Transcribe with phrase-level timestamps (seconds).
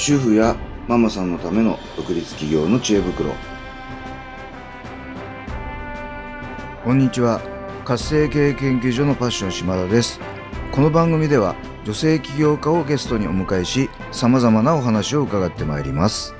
[0.00, 0.56] 主婦や
[0.88, 3.34] ママさんのための独立企業の知恵袋。
[6.82, 7.42] こんにちは。
[7.84, 10.18] 活性経営研究所のパッション島田です。
[10.72, 16.34] この番組では女性起業家をゲストにお迎えし様々なお話を伺ってまいります。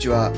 [0.00, 0.32] ちは。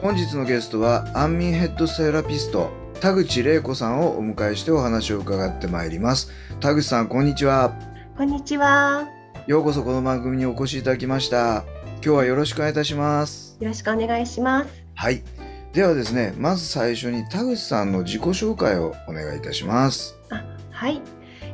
[0.00, 6.30] 本日のゲストは安眠ヘッドセラピスト田口玲子さんをお迎えしてお話を伺ってまいります。
[6.60, 7.74] 田口さんこんにちは。
[8.16, 9.08] こんにちは。
[9.48, 11.64] ようこそこの番組にお越しいただきました。
[11.94, 13.56] 今日はよろしくお願いいたします。
[13.60, 14.70] よろしくお願いします。
[14.94, 15.24] はい。
[15.72, 20.16] ではですねまず最初に田口さんの自己紹介をお願いいたします。
[20.70, 21.02] はい、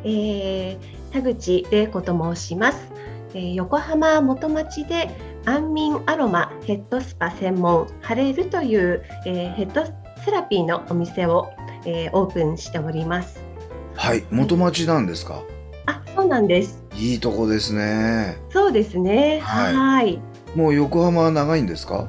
[0.05, 0.79] えー、
[1.11, 2.91] 田口玲子と申します。
[3.33, 9.85] えー横浜元町で安眠アロマヘッドスパ専門ハレルという、えーヘッド
[10.25, 11.49] セラピーのお店を、
[11.87, 13.41] えーオープンしております。
[13.97, 15.43] はい元町なんですか？
[15.87, 16.83] あ、そうなんです。
[16.97, 19.41] いいとこですねそうですね。
[19.43, 20.21] はいはい
[20.55, 22.09] もう横浜は長いんですか？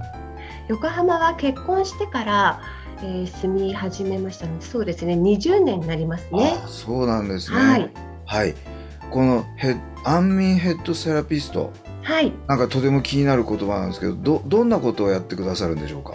[0.68, 2.62] 横浜は結婚してから、
[3.02, 5.14] えー住み始めましたので、そうですね。
[5.14, 6.60] 20年になりますね。
[6.64, 7.92] あそうなんですねはい、
[8.26, 8.54] はい
[9.10, 11.72] このヘッ安眠ヘッドセラピスト
[12.02, 12.34] はい。
[12.48, 16.14] なんかとても気になる言葉なんですけどどどんなことをやってくださるんでしょうか？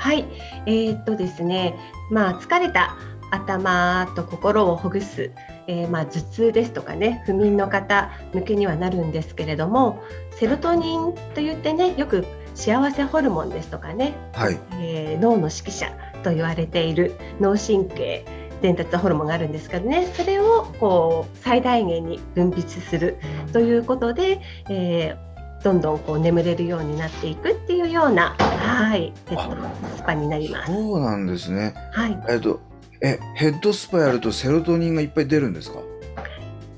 [0.00, 0.24] はい、
[0.66, 1.74] えーっとですね、
[2.10, 2.96] まあ疲れた
[3.32, 5.32] 頭と心をほぐす、
[5.66, 12.24] えーまあ頭痛ですとかね、不眠の方向けにはなるんですけれども、セロトニンといってね、よく
[12.54, 14.58] 幸せホルモンですとかね、はい。
[14.80, 18.24] えー脳の指揮者と言われている脳神経
[18.60, 23.16] 伝達ホルモンがあるんですけどね、それをこう最大限に分泌する。
[23.52, 25.28] ということで、えー
[25.64, 30.72] どんどんこう眠れるようになっていくっていうような、はい、ヘッドスパになります。
[30.72, 31.74] そうなんですね。
[31.90, 32.60] はい、えっと
[33.02, 35.80] えヘッドスパやるとセロトニンがいっぱい出るんですか？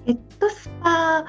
[0.06, 1.26] ヘッドスパ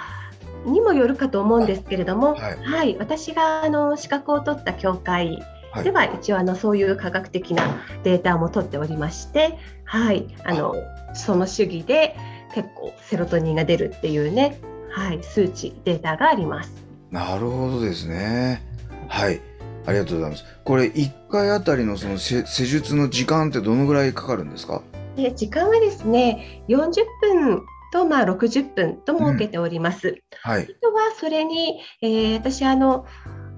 [0.66, 2.92] にもよるかと思うんですけれども、ははい。
[2.92, 5.84] い、私があの資格を取った協会はい。
[5.84, 7.64] では一応あのそういう科学的な
[8.04, 10.76] データも取っておりまして、はい、あの
[11.14, 12.16] その主義で
[12.54, 14.60] 結構セロトニンが出るっていうね、
[14.92, 16.72] はい、数値データがあります。
[17.10, 18.62] なるほどですね。
[19.08, 19.42] はい。
[19.86, 20.46] ありがとうございます。
[20.64, 24.82] これ1回あたりのその施施術の時間ってどのぐらいかかるんですか？
[25.16, 27.62] で時間はですね40分
[27.92, 30.22] とまあ60分と設けております。
[30.44, 30.64] はい。
[30.64, 33.06] あとはそれに、えー私あの、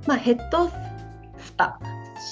[0.07, 0.69] まあ、ヘッド
[1.38, 1.80] スパ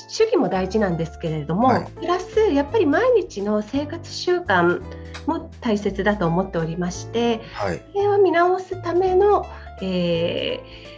[0.08, 1.86] 主義も大事なんですけれども、はい。
[1.92, 4.82] プラスやっぱり毎日の生活習慣
[5.28, 7.82] も大切だと思っておりましてはい。
[7.94, 9.46] それを見直すための、
[9.82, 10.92] えー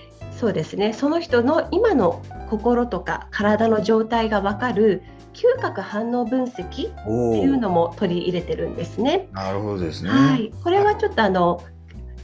[0.44, 5.04] そうですねその人の今の心とか体の状態が分かる
[5.34, 9.30] 嗅覚反応分析っていうのも取り入れてるんですね。
[9.32, 10.10] なるほどですね。
[10.10, 11.64] はい、これはちょっとあの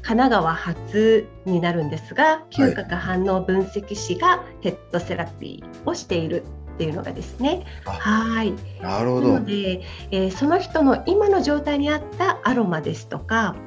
[0.02, 6.44] 神奈川初になるんですが、嗅覚反応分析士がヘッドセラピーをしている
[6.79, 7.66] っていうのがですね。
[7.84, 8.53] あはい。
[8.81, 9.81] ななるほどので、
[10.12, 13.57] えーその人の今の状態に合ったアロマですとか、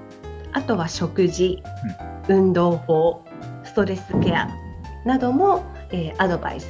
[0.55, 1.63] あとは食事、
[2.29, 3.23] 運動法、
[3.65, 4.49] ストレスケア
[5.05, 6.67] なども、えーアドバイス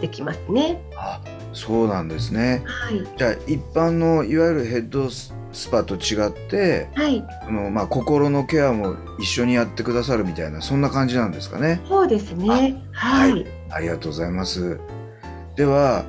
[0.00, 0.80] できますね。
[0.96, 1.20] あ
[1.52, 3.06] そうなんですねはい。
[3.18, 5.34] じゃあ一般のいわゆるヘッドス
[5.70, 7.22] パと違ってはい。
[7.44, 12.48] その、まあ、心のケアも一緒にやってくださるみたいなそんな感じなんですかねそうですね。
[12.48, 13.46] はいはい。
[13.70, 14.78] ありがとうございます
[15.56, 16.04] では、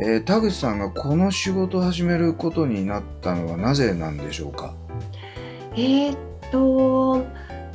[0.00, 4.74] えー田口さんがこの仕事を始めることになったのはなぜなんでしょうか？
[5.76, 6.18] えーっ
[6.50, 7.18] と、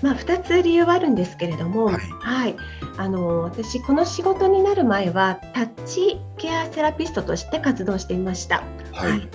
[0.02, 2.52] まあ、2つ理由はあるんですけれども、ははい。
[2.52, 2.56] い
[2.98, 8.64] あの私、この仕事になる前はタッチケアセラピストとして活動していました。
[8.92, 9.30] はい、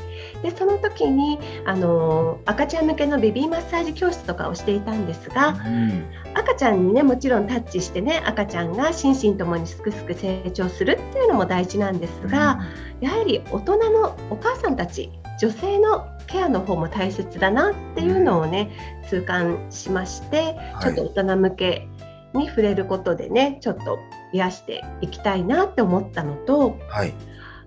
[0.44, 6.04] でその時にあの赤ちゃん向けのベビーマッサージ教室とかをしていたんですがうん。
[6.34, 12.60] 赤ちゃんにねもちろんタッチしてね赤ちゃんが心身ともにすくすく成長するっていうのも大事なんですが、
[13.00, 15.10] やはり大人のお母さんたち
[15.40, 18.70] 女性のケアの方も大切だなっていうのをね
[19.08, 21.88] 痛感しましてちょっと大人向け
[22.34, 23.98] に触れることでねちょっと
[24.32, 27.14] 癒していきたいなって思ったのとはい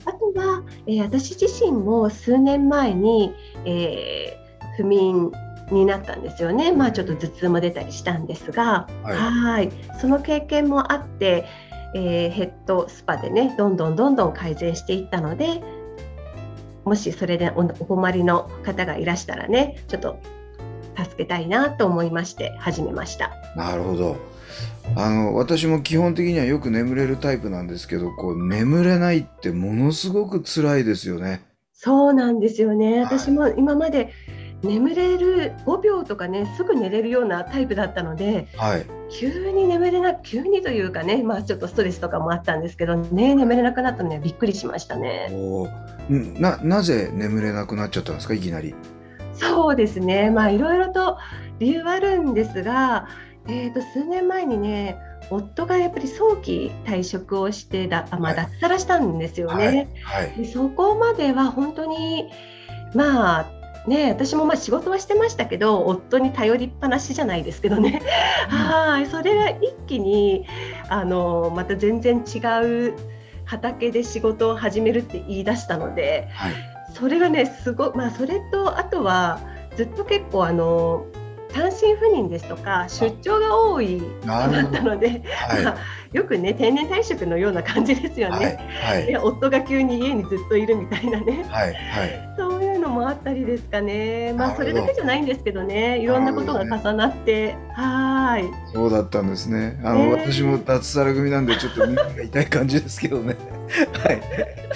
[0.08, 3.34] あとは、えー私自身も数年前に、
[3.66, 5.32] えー不眠
[5.72, 9.16] になったんですよね、まあ、ちょっと頭痛も出たりしたんですが、はい。
[9.16, 9.72] はい。
[10.00, 11.46] その経験もあって、
[11.96, 15.64] えーヘッドスパでねどんどんどんどん改善していったので
[16.86, 20.20] もしそれでおお困りの方がいらしたらねちょっと
[20.96, 23.32] 助けたいなと思いまして始めました。
[23.56, 24.18] なるほど
[24.96, 31.42] あの私も基本的にはよく眠れるタイプなんですけどこう眠れないってものすごく辛いですよね。
[31.74, 33.02] そうなんですよね。
[33.04, 34.14] はい私も今まで
[34.64, 45.30] 眠れる5秒とかねすぐ寝れるようなタイプだったのではい、急に眠れな急にというかねまあちょっとストレスとかもあったんですけどね眠れなくなったのねびっくりしましたね。
[46.10, 48.74] ななぜ眠れなくなっちゃったんですかいきなり。
[49.34, 51.18] そうですねまあいろいろと
[51.60, 53.08] 理由はあるんですが、
[53.48, 54.98] えー、と数年前にね
[55.30, 58.46] 夫がやっぱり早期退職をしてだ、あまあ、はい。
[58.46, 59.90] 脱サラしたんですよね。
[60.04, 60.32] はい。
[60.32, 62.30] でそこまでは本当に
[62.94, 63.46] まあ
[63.88, 68.02] ね私もまあ仕事はしてましたけど夫に頼りっぱなしじゃないですけどね。
[68.50, 69.06] はい。
[69.08, 70.46] それが一気に
[70.90, 72.40] あのまた全然違
[72.90, 72.94] う
[73.46, 76.54] 畑で仕事を始めるって言い出したのではい。
[76.94, 79.40] それがねすごまあそれとあとは
[79.76, 81.06] ずっと結構あの
[81.58, 85.64] 単身赴任ですとか出張が多い人だったので、はい。
[85.64, 85.78] まあ
[86.14, 88.40] よくね定年退職のような感じですよはい。
[88.42, 88.60] ね。
[88.84, 89.06] はい。
[89.08, 91.44] で夫が急に家にずっといるみたいなね。
[91.50, 91.74] はい。
[91.74, 92.36] はい。
[92.38, 94.34] そういうのもあったりですかね。
[94.34, 98.74] まあそれだけじゃないんですけどねいろんなことが重なって、はーい。
[98.74, 99.80] そうだったんですね。
[99.84, 100.24] あの、ね。
[100.24, 103.36] 私も脱サラ組なんでちょっと耳が痛い感じですけどね。
[103.94, 104.22] はい。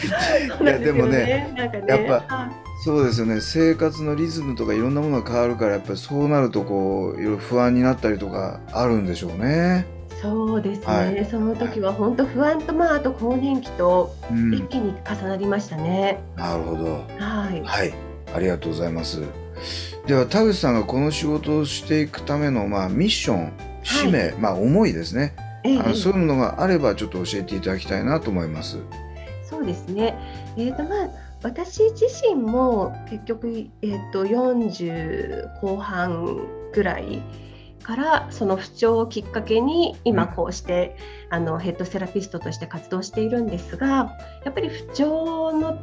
[0.49, 1.53] そうなんすよでもねね。
[1.87, 3.41] やっはいそうですよね。
[3.41, 9.85] 生活のリズムとかいろんなものが変わるからやっぱりそうなるとこういろいろ不安になったりとかあるんでしょうね。
[10.21, 14.53] そうですね、はいその時は本当不安とまああと更年期とうん。
[14.53, 16.93] 一気に重なりましたね、なるほど。
[17.17, 17.93] はいはい。
[18.33, 19.21] ありがとうございます。
[20.07, 25.35] では田口さんがこの仕事をしていくためのまあミッション、使命、まあ思いですね。
[25.63, 28.77] ええあのそういうのがあればちょっと教えていただきたいなと思います。
[29.47, 30.15] そうですね。
[30.57, 31.09] えーとまあ、
[31.43, 37.21] 私自身も結局、えー、と40後半ぐらい
[37.83, 40.95] からその不調をきっかけに今うんこうして、
[41.29, 45.81] あのヘッドセラピストとして活動しているんですがやっぱり不調の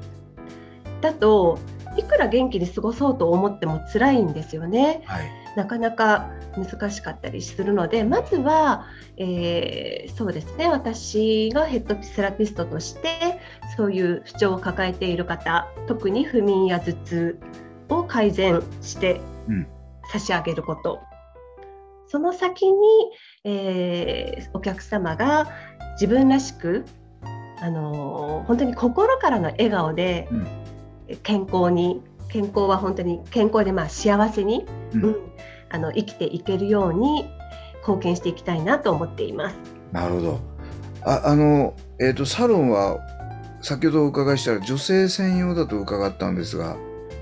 [1.00, 1.58] だと
[1.96, 5.02] いくら元気に過ごそうと思っても辛いんですよね。
[5.06, 5.47] はい。
[5.58, 10.68] なかなか難しかったりするのでまずは、えーそうですね。
[10.68, 13.40] 私がヘッドセラピストとして
[13.76, 17.38] そういう不調を抱えている方特に不眠や頭痛
[17.88, 19.66] を改善してうん。
[20.12, 21.00] 差し上げること、
[22.06, 22.78] その先に、
[23.42, 25.48] えーお客様が
[25.94, 26.84] 自分らしく、
[27.60, 30.46] あのー本当に心からの笑顔でうん。
[31.24, 35.04] 健康に健康は本当に健康でまあ幸せにうん。
[35.04, 35.16] うん、
[35.70, 37.28] あの生きていけるように
[37.80, 39.56] 貢献していきたいなと思っています。
[39.92, 40.40] なるほど。
[41.04, 42.98] あ、あの、えっ、と、サロンは、
[43.62, 46.76] 先ほどお伺いしたら女性専用だと伺ったんですが、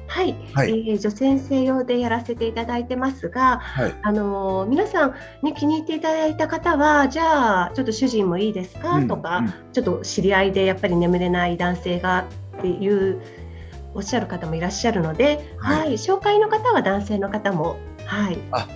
[0.07, 9.55] はい、はい、えー女性専用でやらせていただいてますが、はい、あのー皆さんに気に入っていただいた方はじゃあちょっと主人もいいですか、うんとか、うん。
[9.73, 12.27] ちょっと知り合いでやっぱり眠れない男性が
[12.59, 13.21] っていう
[13.97, 18.69] おっしゃる方もいらっしゃるので、はいはい紹介の方は男性の方もはいあ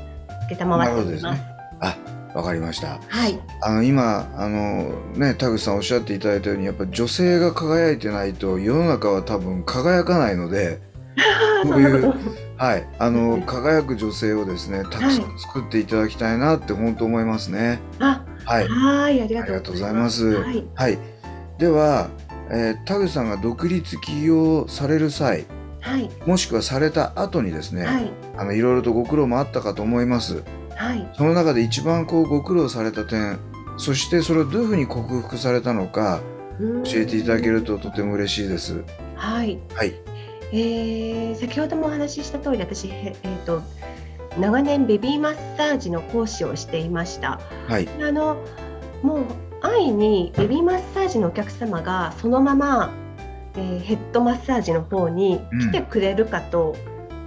[0.49, 1.43] 承なるほっております。
[1.81, 1.97] あ、
[2.35, 2.99] わかりました。
[3.09, 10.81] はい、あの、今、あの、ね、田口さんおっしゃっていただいたように、やっぱ女性が輝いてないと世の中は多分輝かないので、
[11.65, 12.15] そういう
[12.57, 17.81] はい、あの、輝く女性をですね、たくさん作っていただきたいなって本当思いますね。
[17.99, 18.69] あはい。
[18.69, 20.27] はい、ありがとうありがとうございます。
[20.27, 20.99] はい、はい。
[21.59, 22.11] では、
[22.51, 25.47] えー田口さんが独立起業される際、
[25.81, 30.43] はい、もしくはされた後にですね、はい、あのいろいろとご苦労もあったかと思います。
[30.77, 31.09] はい。
[31.17, 33.39] その中で一番こうご苦労された点、
[33.77, 36.21] そしてそれをどういうふうに克服されたのか
[36.85, 38.83] 教えていただけるととても嬉しいです。
[39.15, 39.95] はい、はい。
[40.53, 43.63] えー先ほどもお話しした通り私、へえー、と
[44.39, 47.41] 長年ベビーマッサージの講師をしていました。
[47.69, 47.89] はい。
[48.03, 48.37] あの
[49.03, 49.25] もう
[49.63, 52.93] 安易にベビーマッサージのお客様がそのまま、
[53.57, 56.77] えーヘッドマッサージの方に来てくれるかと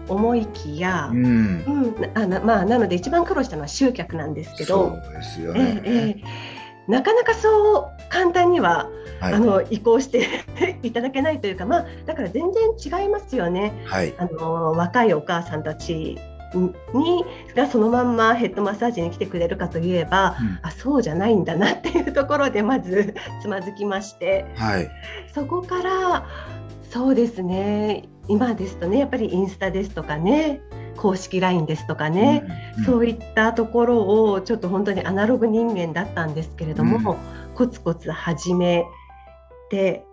[0.08, 1.26] 思いきや、うん。
[1.26, 5.82] うんあなまあ、なので一番苦労したのは集客なんですけど、そうですよえね。
[5.86, 6.24] えええ
[6.86, 8.90] なかなかそう簡単には
[9.22, 9.34] はい。
[9.36, 10.28] あの移行して
[10.84, 13.74] いただけないというか、まあ、だから全然違いますよね。
[13.86, 14.14] はい。
[14.18, 16.18] あの若いお母さんたち
[16.58, 20.60] にがそのまんまヘッドマッサージに来てくれるかといえば、うん。
[20.62, 24.46] あそうじゃないんだなっていうところでまず つまずきまして。
[24.56, 24.90] はい。
[25.34, 26.26] そこから
[26.90, 28.04] そうですね。
[28.28, 30.62] 今ですとねやっぱりインスタですとかね
[30.96, 32.44] 公式 LINE ですとかね、
[32.78, 37.18] うんそういったところをちょっと本当にアナログ人間だったんですけれども、
[37.54, 38.86] コツコツ始め
[39.70, 40.06] て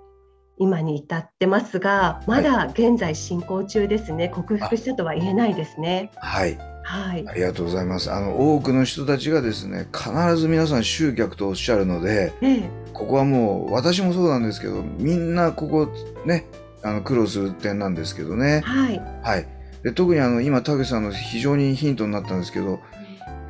[0.60, 6.10] 今に至ってますがまだ現在進行中ですね克服したとは言えないですね。
[6.16, 6.56] はい。
[6.84, 7.34] はいあ。
[7.34, 8.12] りがとうございます。
[8.12, 15.88] あの多くの人たちがですね、必ず皆さん集客とおっしゃるので、ええ、ここはもう私もそうなんですけど、みんなここ
[16.26, 16.46] ね、
[16.82, 18.60] あの苦労する点なんですけどね。
[18.64, 19.00] はい。
[19.22, 19.48] はい。
[19.82, 22.80] で特にあの今田口さんの非常にヒントになったんですけど、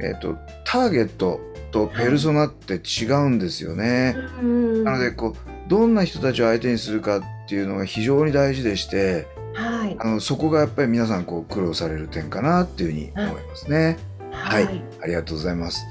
[0.01, 1.41] えっ、とターゲット
[1.73, 4.17] とペルソナって違うんですよね。
[4.41, 9.97] うんなのでこうどんな人たちを相手にするかっていうのが非常に大事でして、はい。
[10.01, 13.97] あのそこがやっぱり皆さんこう苦労される点かなっていうふうに思いますね。
[14.33, 15.87] はいありがとうございます。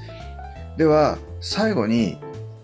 [0.76, 2.18] では最後に、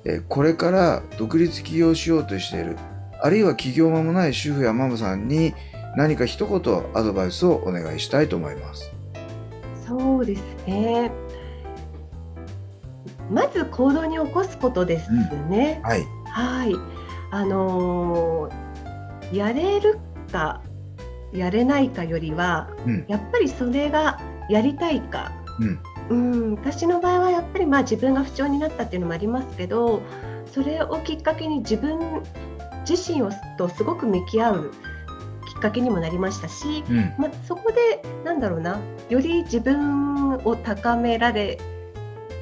[0.05, 2.77] えーこれから独立起業しようとしている
[3.23, 5.55] あるいは起業間もない主婦やママさんに
[5.97, 8.93] 何か一言アドバイスをお願いしたいと思います。
[9.87, 11.11] そうですね。
[13.31, 15.11] まず行動に起こすことです
[15.49, 15.81] ね。
[15.83, 16.96] はい、はい。
[17.31, 18.67] あのー
[19.33, 19.99] やれる
[20.31, 20.63] か
[21.33, 23.05] やれないかよりは、うん。
[23.09, 25.33] やっぱりそれがやりたいか。
[25.59, 25.81] うん。
[26.09, 26.15] う
[26.53, 30.01] ん、私の場合はやっぱりまあ自分が不調になったっていうのもありますけど、
[30.53, 32.23] それをきっかけに自分
[32.89, 34.71] 自身をとすごく向き合う
[35.53, 37.15] きっかけにもなりましたし、うん。
[37.19, 41.59] まあ、そこでなんだろうなより自分を高められ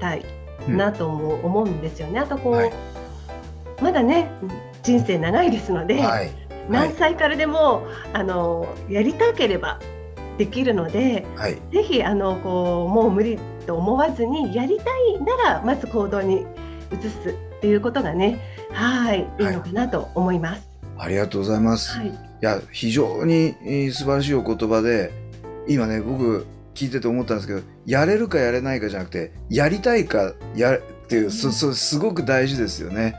[0.00, 0.24] たい
[0.68, 2.20] なとも思うんですよね。
[2.20, 2.72] あとこう、はい。
[3.80, 4.30] まだね
[4.84, 6.30] 人生長いですので、はい
[6.68, 9.78] 何歳からでもあのやりたければ
[10.38, 16.46] できるのではいぜひあのこうもう無理と思わずにやりたいならまず行動に
[16.90, 18.40] 移すっていうことがね
[18.72, 20.68] はいいいのかなと思います。
[20.96, 21.98] ありがとうございます。
[21.98, 25.12] はい、いや非常にえー素晴らしいお言葉で
[25.68, 33.14] 今ね僕聞いてて思ったんですけどやれるかやれないかじゃなくてやりたいかやるっていうそそすごく大事ですよね。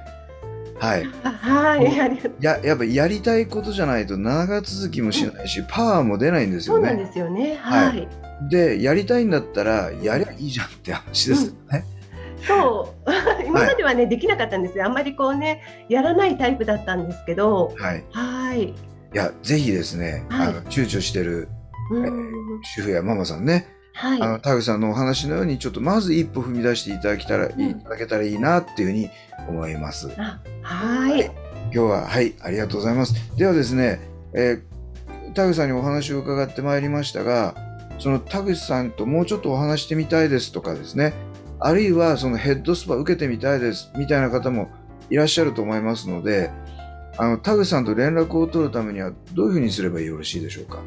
[0.80, 1.08] はい。
[1.24, 2.36] あはい、ありがとう。
[2.42, 6.90] ややっぱやりたいことじゃないと長続きもしないし、パワーも出ないんですよね。
[6.90, 7.58] そうなんですよね。
[7.62, 8.08] はいはい。
[8.50, 11.86] でやりたいんだったらやりゃいいじゃんって話ですよね。
[12.46, 13.12] そう
[13.48, 14.86] 今まではね、できなかったんですよ。
[14.86, 18.04] あんまりこうねやらないタイプだったんですけど、はい。
[18.12, 18.64] はい。
[18.64, 18.74] い
[19.14, 21.48] やぜひですね、はいあの躊躇してる
[21.90, 24.22] うん主婦やママさんね、はい。
[24.22, 29.10] あの田口さんのお話のようにちょっとまず一歩踏み出していただけたら、んいただけたらいいなっていうふうに
[29.48, 30.10] 思います。
[30.18, 31.26] あはい。
[31.26, 33.16] 今日ははいありがとうございます。
[33.36, 34.00] ではですね、
[34.34, 34.76] えー
[35.34, 37.56] 田口さんにお話を伺ってまいりましたが、
[38.00, 41.14] その田口さんともうちょっとお話してみたいですとかですね、
[41.60, 44.70] あるいはそのヘッドスパ受けてみたいですみたいな方も
[45.10, 46.52] いらっしゃると思いますので、
[47.18, 50.78] あの田口さんと連絡を取るためにはどういうふうにすればよろしいでしょうか？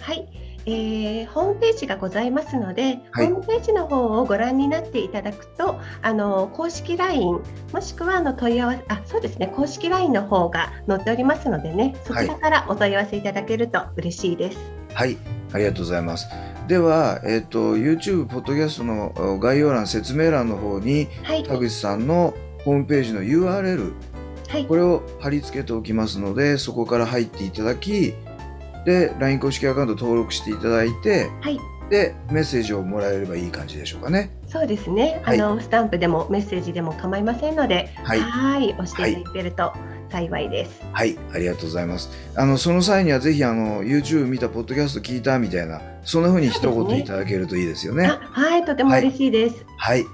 [0.00, 0.28] はい、
[0.66, 3.26] えーホームページがございますので、はい。
[3.26, 7.40] ホームページの方をご覧になっていただくと、あの公式 LINE
[7.72, 14.58] もしくはあの問い合わせ、あ、そうですね、公式 LINE の方が載っておりますのでね、そちらからお問い合わせいただけると嬉しいです。
[14.94, 15.18] はい、
[15.52, 16.26] ありがとうございます。
[16.68, 23.92] では、えっ、と YouTube ポッドキャストのお概要欄説明欄の方にはい、田口さんのホームページの URL
[24.48, 24.66] はい。
[24.66, 28.14] こ、れを貼り付けておきますのでそこから入っていただき
[28.84, 31.58] で LINE 公式アカウント登録していただいてはい、
[31.90, 34.30] でメッセージをもらえればいい感じでしょうかね。
[34.46, 35.20] そうですね。
[35.24, 39.72] はいあのスタンプでもメッセージでも構いませんので、はいはい押していただけると
[40.10, 40.82] 幸いです。
[40.92, 42.10] はい、ありがとうございます。
[42.36, 48.06] あのその際にはぜひあの YouTube 見たポッドキャスト聞いたみたいなそんな風に一言いただけるといいですよね。
[48.06, 49.64] あはい、とても嬉しいです。
[49.76, 50.04] はい、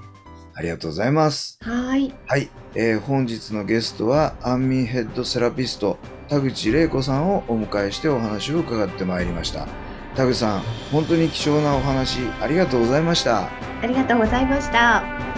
[0.55, 1.59] ありがとうございます。
[1.62, 5.99] はい、はい、えー本日のゲストは安眠ヘッドセラピスト
[6.30, 9.66] 田口玲子さんをお迎えしてお話を伺ってまいりました
[10.14, 10.60] 田口さん
[10.92, 13.50] 本当に貴重なお話ありがとうございました
[13.82, 15.29] ありがとうございました。